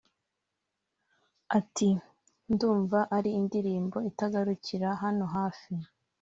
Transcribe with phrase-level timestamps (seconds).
[1.59, 1.89] Ati
[2.51, 5.71] “Ndumva ari indirimbo itagarukira hano hafi